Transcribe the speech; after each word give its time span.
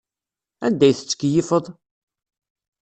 Anda 0.65 0.83
ay 0.87 0.93
tettkeyyifeḍ? 0.95 1.65